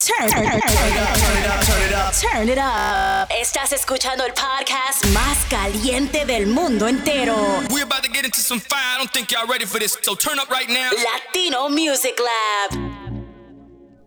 [0.00, 3.28] Turn, turn, turn, it up, turn it up, turn it up.
[3.32, 7.34] Estás escuchando el podcast más caliente del mundo entero.
[7.68, 8.78] We're about to get into some fire.
[8.94, 9.98] I don't think y'all ready for this.
[10.02, 10.90] So turn up right now.
[10.92, 13.07] Latino Music Lab.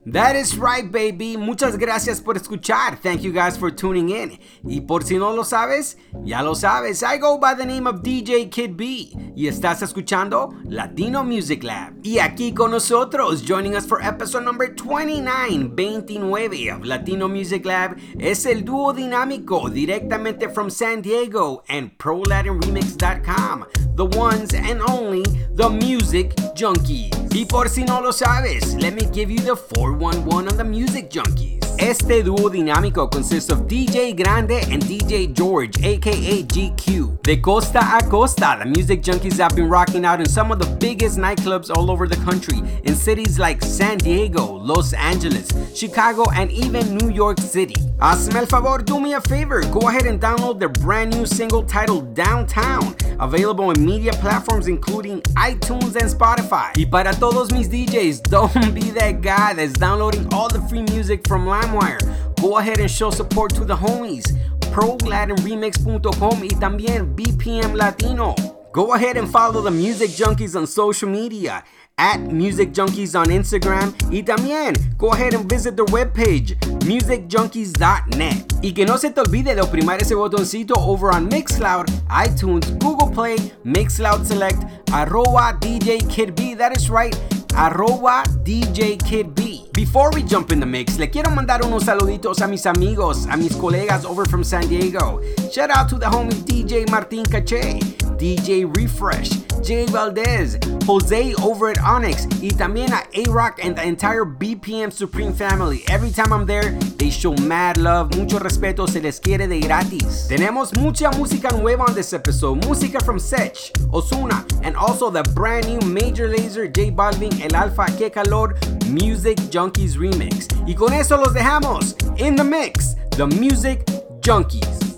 [0.07, 1.37] That is right, baby.
[1.37, 2.99] Muchas gracias por escuchar.
[3.03, 4.39] Thank you guys for tuning in.
[4.67, 7.03] Y por si no lo sabes, ya lo sabes.
[7.03, 9.11] I go by the name of DJ Kid B.
[9.35, 11.93] Y estás escuchando Latino Music Lab.
[12.01, 17.95] Y aquí con nosotros, joining us for episode number 29, 29 of Latino Music Lab,
[18.19, 23.65] es el dúo dinámico directamente from San Diego and ProLatinRemix.com.
[23.95, 25.21] The ones and only,
[25.53, 27.11] the Music Junkies.
[27.33, 29.55] Y por si no lo sabes, let me give you the
[29.99, 31.70] 411 on the Music Junkies.
[31.81, 37.23] Este dúo dinámico consists of DJ Grande and DJ George, aka GQ.
[37.23, 40.67] De costa a costa, the Music Junkies have been rocking out in some of the
[40.77, 46.51] biggest nightclubs all over the country, in cities like San Diego, Los Angeles, Chicago, and
[46.51, 47.73] even New York City.
[47.97, 51.63] Hazme el favor, do me a favor, go ahead and download their brand new single
[51.63, 56.71] titled Downtown, available in media platforms including iTunes and Spotify.
[56.75, 61.27] Y para todos mis DJs, don't be that guy that's downloading all the free music
[61.27, 62.41] from LimeWire.
[62.41, 64.25] Go ahead and show support to the homies.
[64.71, 68.35] ProLatinRemix.com y también BPM Latino.
[68.73, 71.61] Go ahead and follow the Music Junkies on social media
[71.97, 78.53] at Music Junkies on Instagram y también go ahead and visit their webpage musicjunkies.net.
[78.63, 83.11] Y que no se te olvide de oprimir ese botoncito over on Mixcloud, iTunes, Google
[83.13, 83.35] Play,
[83.65, 84.63] Mixcloud Select,
[84.93, 87.15] arroba DJ Kid B, that is right,
[87.55, 89.67] arroba DJ Kid B.
[89.73, 93.37] Before we jump in the mix, le quiero mandar unos saluditos a mis amigos, a
[93.37, 95.21] mis colegas over from San Diego.
[95.51, 97.79] Shout out to the homie DJ Martin Cache,
[98.21, 99.31] DJ Refresh,
[99.63, 105.33] Jay Valdez, Jose over at Onyx, y también a A-Rock and the entire BPM Supreme
[105.33, 105.83] family.
[105.89, 106.69] Every time I'm there,
[106.99, 110.27] they show mad love, mucho respeto, se les quiere de gratis.
[110.27, 115.67] Tenemos mucha música nueva on this episode, música from Sech, Osuna, and also the brand
[115.67, 118.53] new Major Laser J Balvin El Alfa Que Calor
[118.85, 120.47] Music Junkies remix.
[120.67, 123.83] Y con eso los dejamos in the mix, the Music
[124.21, 124.91] Junkies.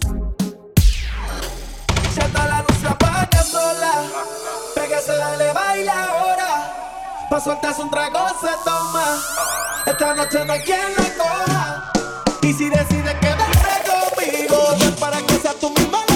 [4.75, 6.73] Pégase, dale, baila ahora.
[7.29, 9.17] Pa' soltarse un trago se toma.
[9.85, 11.91] Esta noche no hay quien la coja.
[12.41, 16.12] Y si decide quedarse conmigo, es para que sea tú misma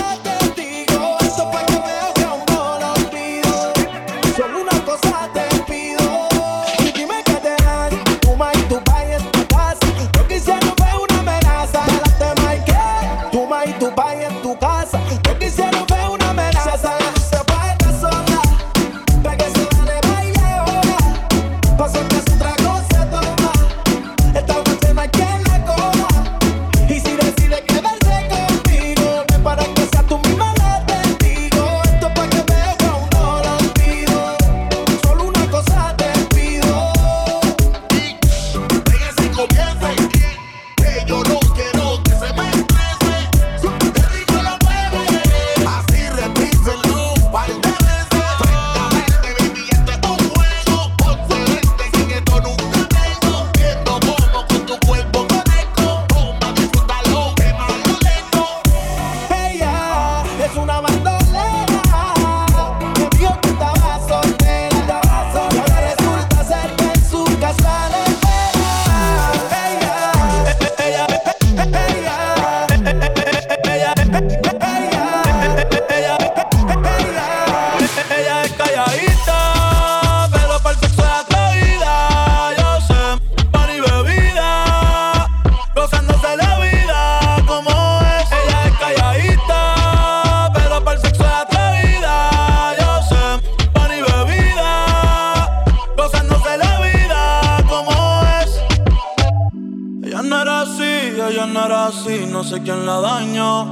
[102.47, 103.67] sé quién la dañó.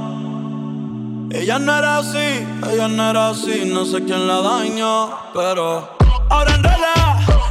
[1.30, 5.96] Ella no era así, ella no era así, no sé quién la dañó, pero
[6.28, 6.94] ahora enreda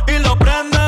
[0.07, 0.85] y lo prende,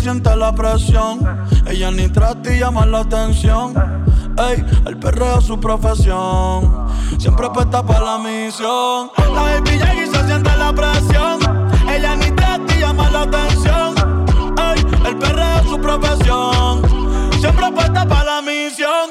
[0.00, 1.20] siente la presión.
[1.66, 3.74] Ella ni trata y llama la atención.
[4.38, 6.88] Ey, el perreo es su profesión.
[7.18, 9.10] Siempre apuesta para la misión.
[9.18, 11.38] La baby y se siente la presión.
[11.88, 13.94] Ella ni trata y llama la atención.
[14.58, 16.82] Ey, el perreo es su profesión.
[17.38, 19.10] Siempre apuesta para la misión.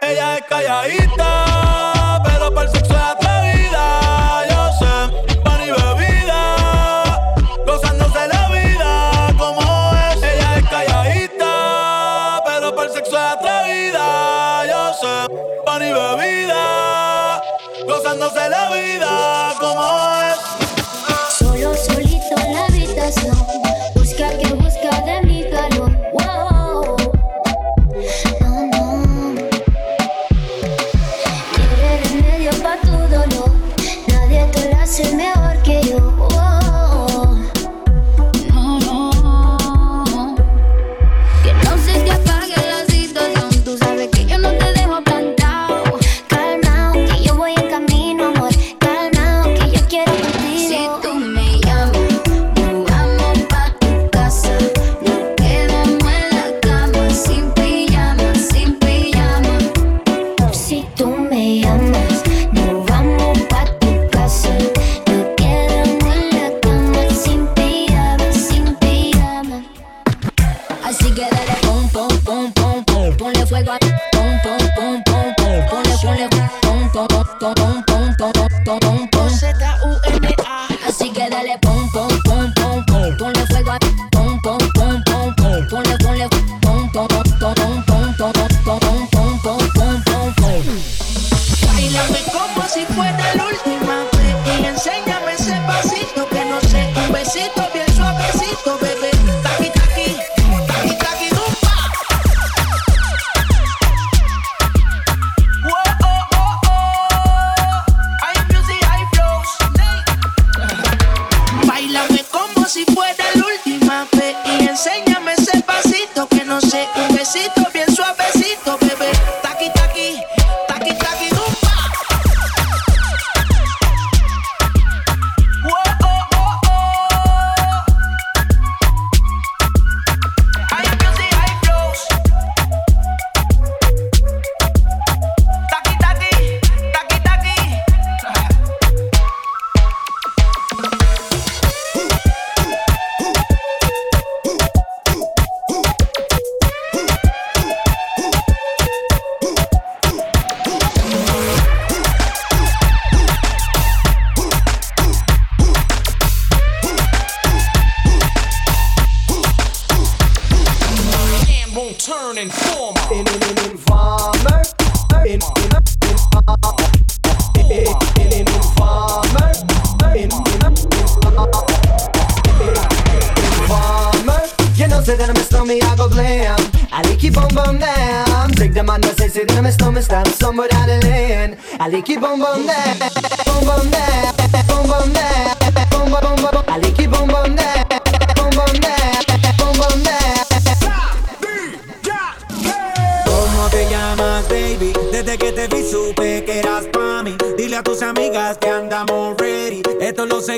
[0.00, 1.63] Ella es calladita
[18.48, 19.82] la vida como
[20.22, 21.36] es.
[21.38, 23.63] Solo solito en la habitación.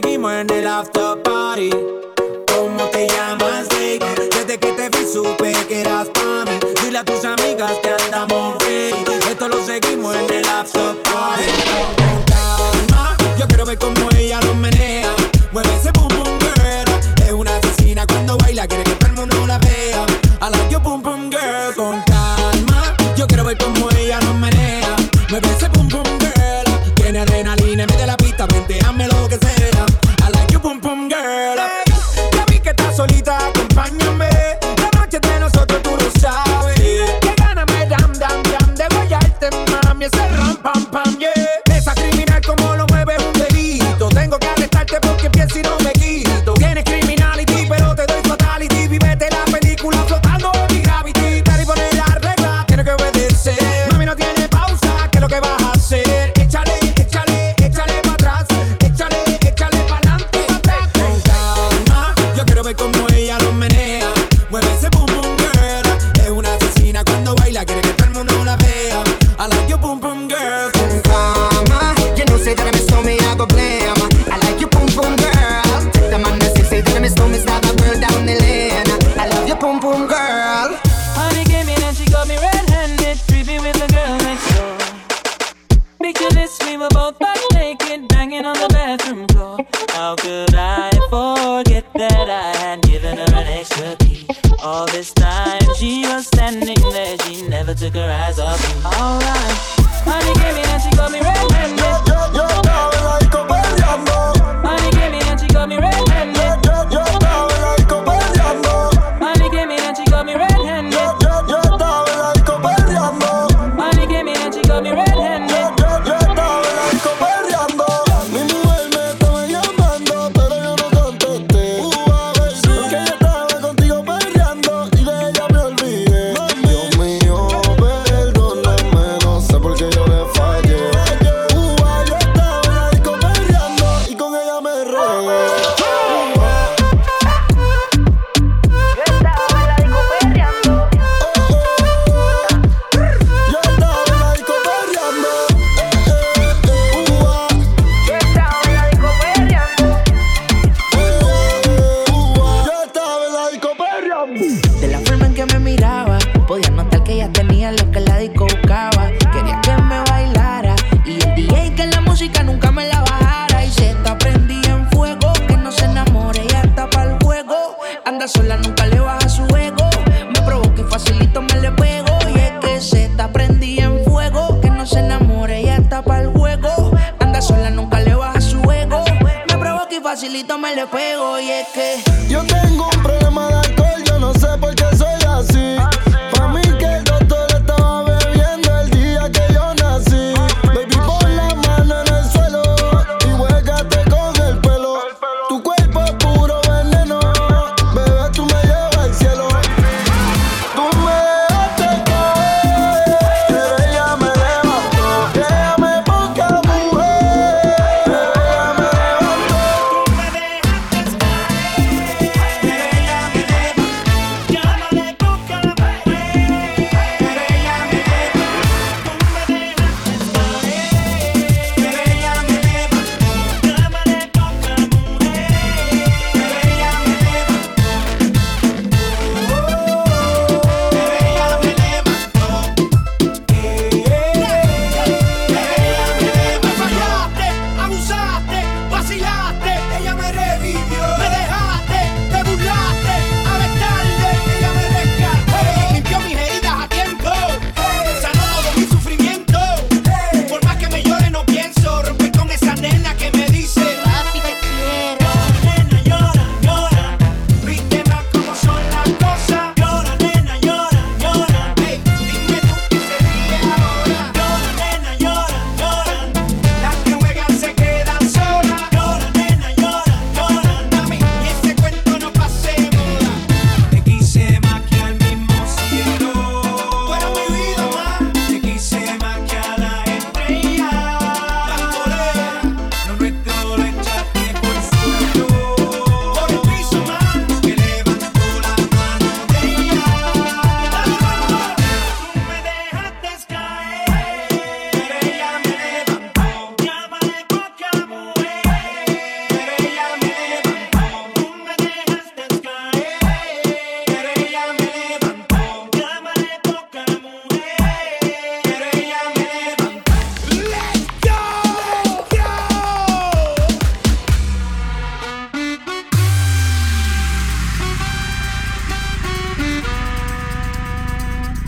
[0.02, 1.15] seguimos en el after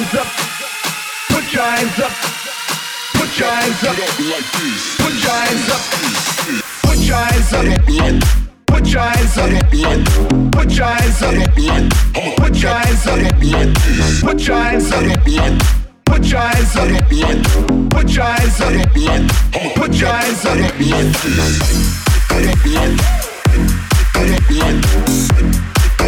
[0.00, 0.26] hands up.
[1.28, 2.12] Put your hands up.
[3.14, 3.96] Put your hands up.
[4.98, 5.80] Put your hands up.
[6.82, 7.64] Put your hands up.
[8.66, 9.50] Put your hands up.
[10.52, 11.34] Put your hands up.
[12.36, 12.62] Put your hands up.
[12.62, 13.26] Put your hands up.
[14.20, 15.10] Put your hands up.
[16.06, 16.88] Put your hands up.
[17.90, 18.72] Put your hands up.
[19.76, 20.44] Put your hands
[25.44, 25.49] up.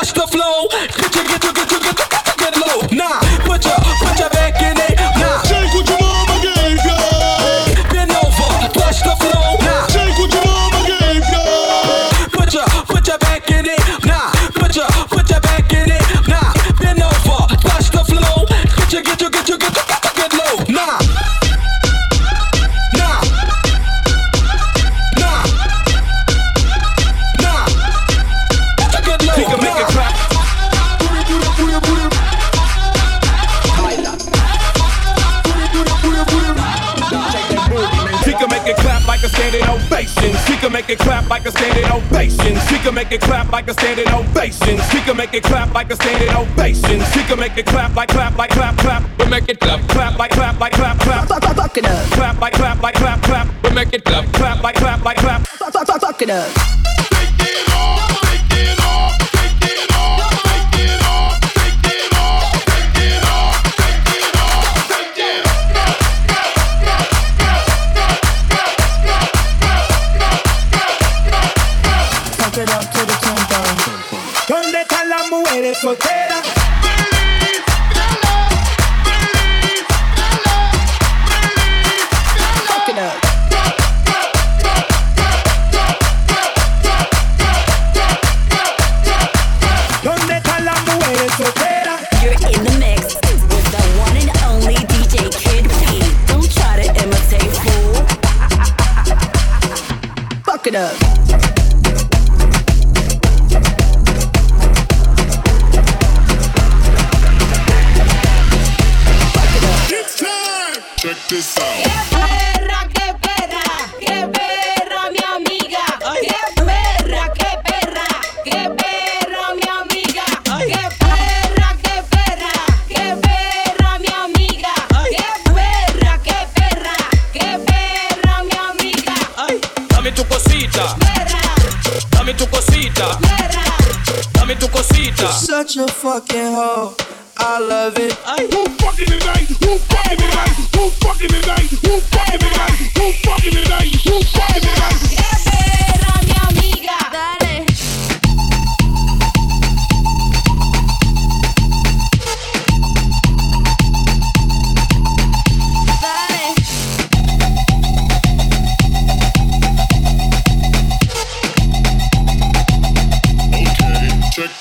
[0.00, 0.68] watch the flow.
[0.70, 1.59] Get your, get your,
[42.90, 44.76] can make it clap like a standing ovation.
[44.90, 47.00] She can make it clap like a standing ovation.
[47.12, 49.04] She can make it clap like clap like clap clap.
[49.16, 51.28] We make it clap clap like clap like clap clap.
[51.28, 52.04] Fuck fuck fuck it up.
[52.10, 53.46] Clap like clap like clap clap.
[53.62, 55.44] We make it clap clap like clap like clap.
[55.44, 56.22] Clap clap clap.
[56.22, 56.89] it up.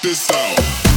[0.02, 0.88] this out.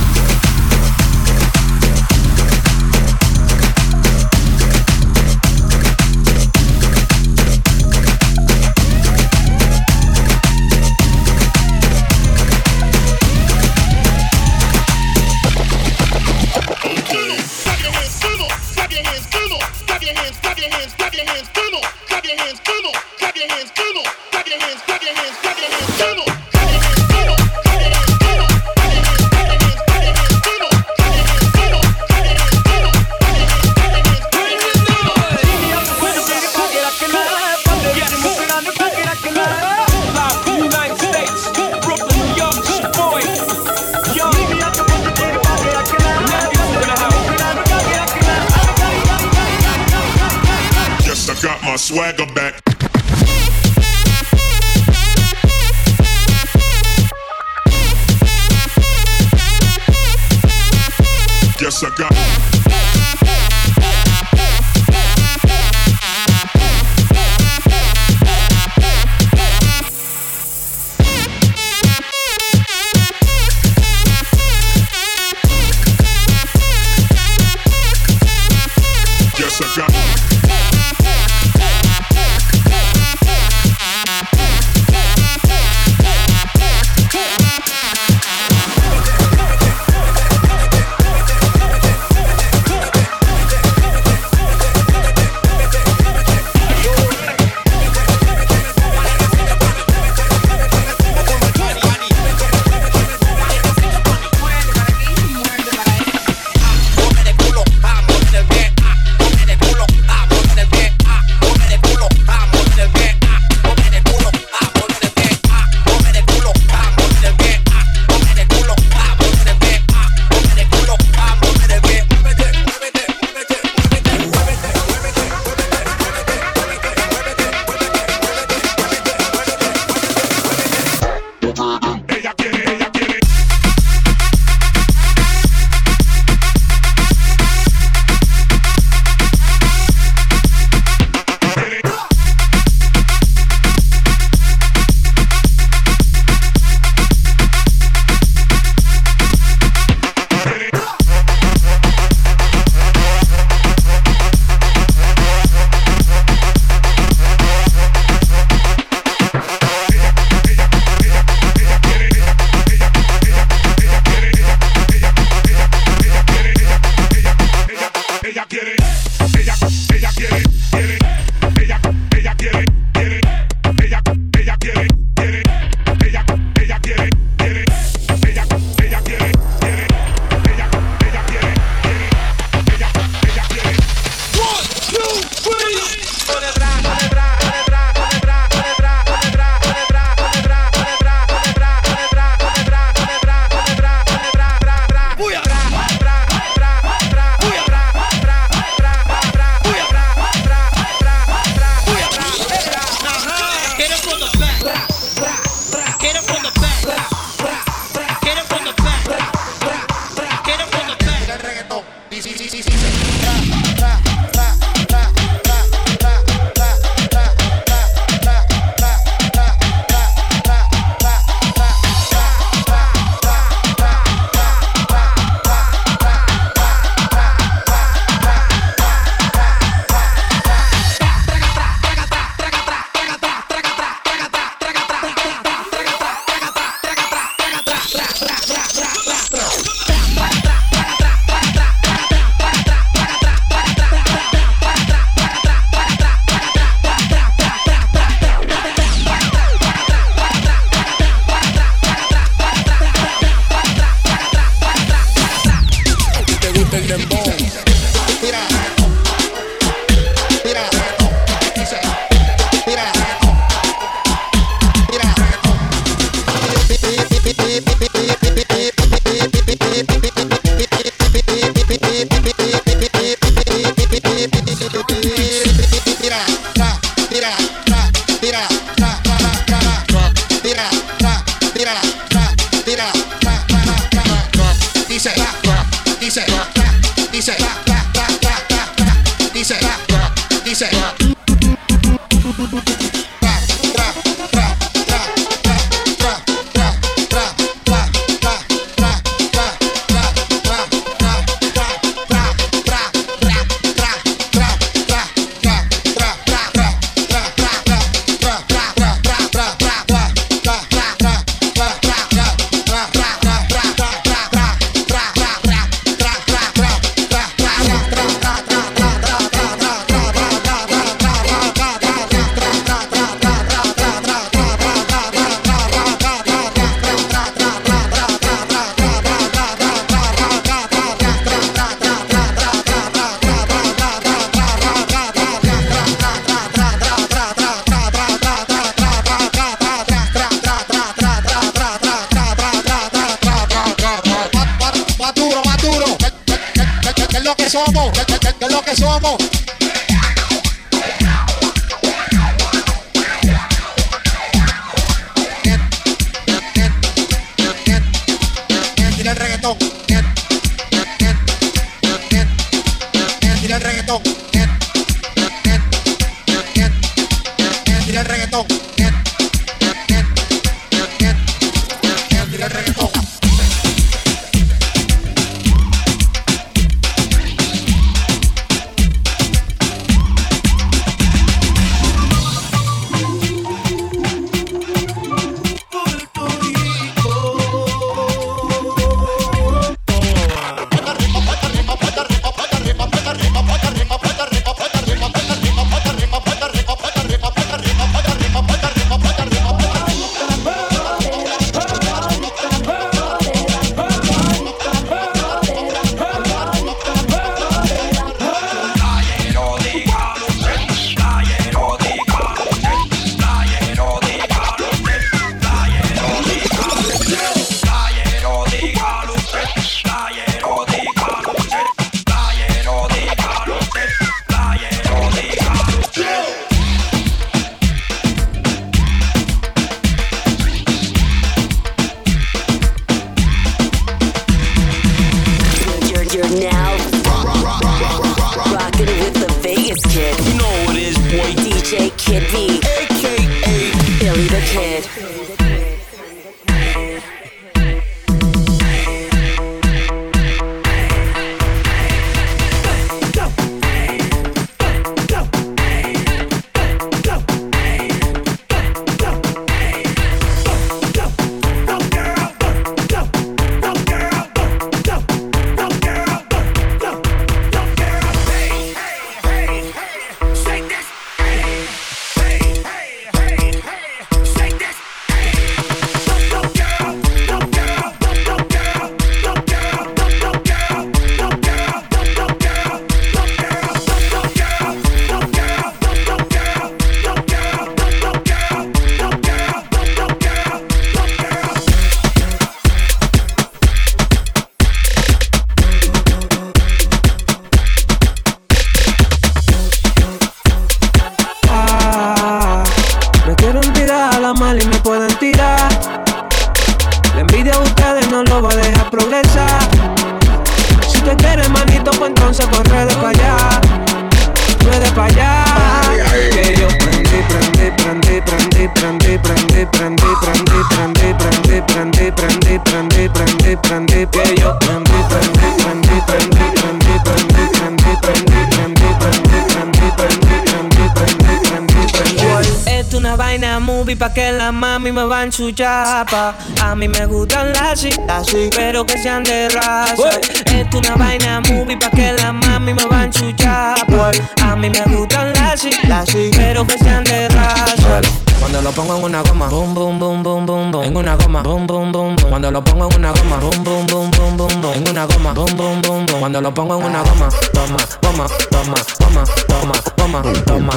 [535.32, 536.34] Su chapa.
[536.62, 540.20] A mí me gustan las así, pero que sean de raza.
[540.46, 544.10] Esto una vaina movie pa' que la mami me van su chapa.
[544.42, 545.62] A mí me gustan las
[546.08, 548.00] así, pero que sean de raza.
[548.38, 550.84] Cuando lo pongo en una goma, boom, boom, boom, boom, boom, boom.
[550.84, 552.28] En una goma, boom, boom, boom, boom.
[552.28, 554.72] Cuando lo pongo en una goma, boom, boom, boom, boom, boom, boom.
[554.74, 556.20] En una goma, boom, boom, boom, boom.
[556.20, 560.72] Cuando lo pongo en una goma, toma, goma, toma, goma, toma, goma, toma.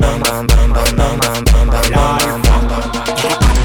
[0.00, 3.57] Bam, bam, bam, bam, bam, bam, bam, bam, bam,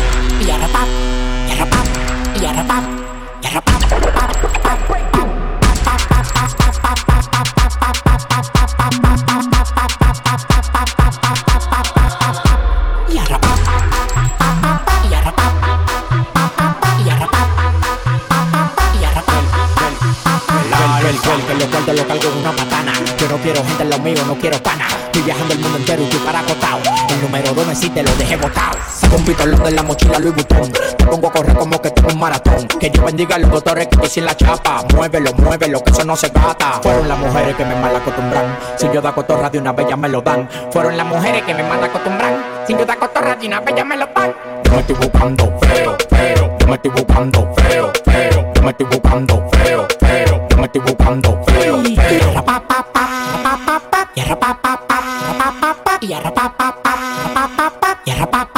[24.44, 24.86] quiero no pana.
[25.06, 26.80] Estoy viajando el mundo entero y estoy para acotado.
[27.10, 28.93] El número dos me sí te lo dejé botado.
[29.16, 30.72] Un pistolón en la mochila Louis Vuitton.
[30.72, 32.68] Te pongo a correr como que tengo un maratón.
[32.80, 34.84] Que yo bendiga a los doctores que dicen la chapa.
[34.96, 36.80] Muévelo, muévelo, que eso no se gata.
[36.82, 38.58] Fueron las mujeres que me mal acostumbran.
[38.76, 40.50] Si yo da cotorra de una bella me lo dan.
[40.72, 42.44] Fueron las mujeres que me mal acostumbran.
[42.66, 44.34] Si yo da cotorra de una bella me lo dan.
[44.64, 46.58] Yo me estoy buscando feo, feo.
[46.60, 48.54] Yo me estoy buscando feo, feo.
[48.56, 50.48] Yo me estoy buscando feo, feo.
[50.50, 52.34] Yo me estoy buscando feo, feo.
[52.34, 58.32] pa pa pa, pa y pa pa pa, pa pa y pa pa pa, pa
[58.32, 58.53] pa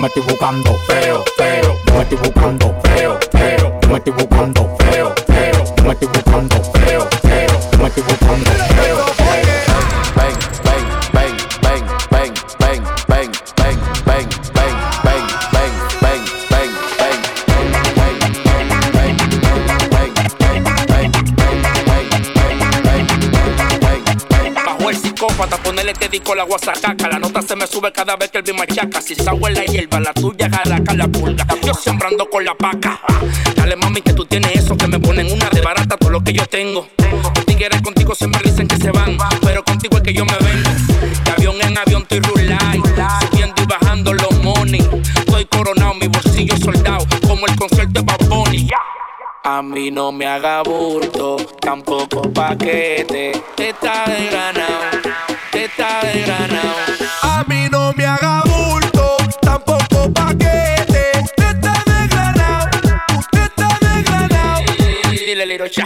[0.00, 4.59] me estoy buscando, feo, feo, yo me estoy buscando, feo, feo, yo me estoy buscando.
[26.60, 29.00] Te la nota se me sube cada vez que el beat machaca.
[29.00, 31.46] Si sour la hierba, la tuya jalaca la pulga.
[31.64, 33.00] Yo sembrando con la paca.
[33.56, 36.32] Dale mami que tú tienes eso que me ponen una de barata todo lo que
[36.32, 36.86] yo tengo.
[36.98, 40.70] Los tigres contigo siempre dicen que se van, pero contigo es que yo me vengo.
[41.24, 42.82] De avión en avión estoy rulay,
[43.30, 44.86] subiendo y bajando los money.
[45.16, 48.68] Estoy coronado, mi bolsillo soldado, como el concierto de Bad Bunny.
[49.42, 53.32] A mí no me haga bulto, tampoco paquete.
[53.56, 54.90] Está de granado,
[55.52, 56.49] está de granado
[58.10, 58.42] haga
[59.40, 61.12] tampoco paquete.
[61.22, 62.70] Usted está desgranado,
[63.18, 64.62] usted está desgranado.
[65.10, 65.84] Dile, el Lirocha.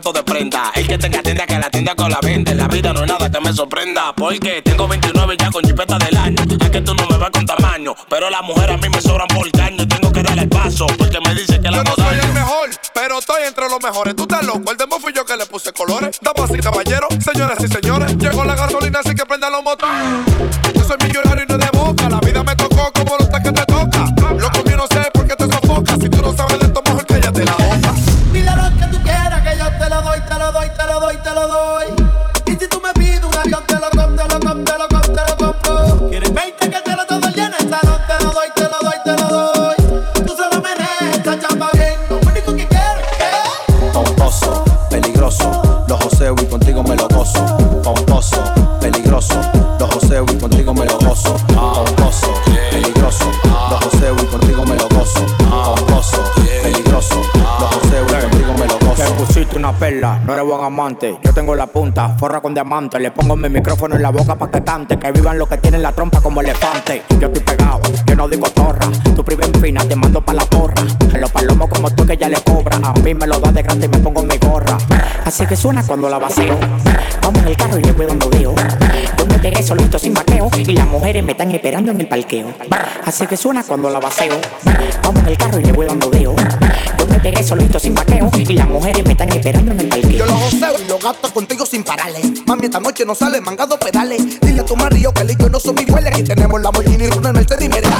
[0.00, 0.70] De prenda.
[0.74, 2.54] El que tenga tienda que la tienda con la vende.
[2.54, 4.12] La vida no es nada que me sorprenda.
[4.14, 6.36] Porque tengo 29 ya con chipeta del año.
[6.60, 7.94] Es que tú no me vas con tamaño.
[8.08, 9.82] Pero las mujeres a mí me sobran por caño.
[9.82, 10.86] Y tengo que darle paso.
[10.86, 12.32] Porque me dice que la Yo no soy el daño.
[12.34, 14.14] mejor, pero estoy entre los mejores.
[14.16, 16.18] Tú estás loco, el demo fui yo que le puse colores.
[16.22, 18.16] Damas y caballeros, señoras y señores.
[18.16, 19.98] Llegó la gasolina, así que prendan los motores.
[20.74, 21.37] Yo soy millonario
[60.28, 61.18] no eres buen amante.
[61.24, 63.00] Yo tengo la punta, forra con diamante.
[63.00, 64.98] Le pongo mi micrófono en la boca pa' que cante.
[64.98, 67.02] Que vivan los que tienen la trompa como elefante.
[67.18, 68.86] Yo estoy pegado, yo no digo torra.
[69.16, 70.82] Tu prima en fina, te mando pa' la porra.
[71.14, 72.76] En los palomos como tú que ya le cobra.
[72.82, 74.76] A mí me lo da de grande y me pongo mi gorra.
[75.24, 76.58] Así que suena cuando la vacío.
[77.22, 78.54] Vamos en el carro y le voy dando veo.
[79.16, 80.50] Yo me pegué solito sin vaqueo.
[80.58, 82.48] Y las mujeres me están esperando en el parqueo.
[83.06, 84.34] Así que suena cuando la vacío.
[85.02, 86.36] Vamos en el carro y le voy dando veo.
[87.22, 88.30] Pegué solito sin vaqueo.
[88.36, 90.10] Y las mujeres me están esperando en el parqueo.
[90.10, 92.20] Yo lo joseo y lo gasto contigo sin pararle.
[92.46, 94.40] Mami, esta noche no sale mangado pedales.
[94.40, 96.12] Dile a tu marido que el yo no son iguales.
[96.12, 97.96] Aquí tenemos la Lamborghini Runa en el Mercedes y Mercedes.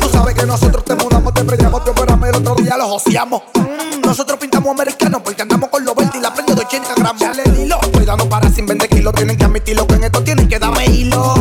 [0.00, 2.86] Tú sabes que nosotros te mudamos, te prendamos, te operamos y el otro día los
[2.88, 3.42] joseamos.
[4.04, 7.20] Nosotros pintamos americanos porque andamos con los verdes y la prendo de 80 gramos.
[7.20, 8.49] Dale el hilo, cuidado para
[9.00, 9.14] kilos.
[9.14, 11.34] Tienen que admitirlo que en esto tienen que darme hilo.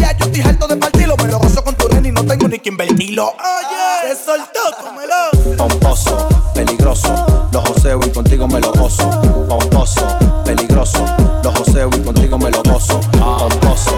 [0.00, 2.48] Ya yo estoy harto de partirlo, me lo gozo con tu nene y no tengo
[2.48, 3.28] ni que invertirlo.
[3.28, 5.56] Oye, se soltó, cómelo.
[5.56, 9.08] Pomposo, peligroso, los joseo y contigo me lo gozo.
[9.48, 10.06] Pomposo,
[10.44, 11.04] peligroso,
[11.42, 13.00] los joseo y contigo me lo gozo.
[13.12, 13.90] Pomposo,